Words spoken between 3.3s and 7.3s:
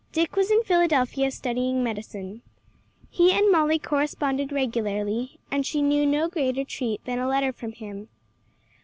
and Molly corresponded regularly and she knew no greater treat than a